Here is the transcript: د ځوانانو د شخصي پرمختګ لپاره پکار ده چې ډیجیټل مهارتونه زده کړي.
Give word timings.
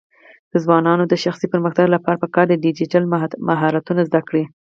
د 0.51 0.53
ځوانانو 0.63 1.03
د 1.07 1.13
شخصي 1.23 1.47
پرمختګ 1.53 1.85
لپاره 1.95 2.21
پکار 2.23 2.45
ده 2.47 2.53
چې 2.55 2.63
ډیجیټل 2.65 3.03
مهارتونه 3.49 4.01
زده 4.09 4.21
کړي. 4.27 4.43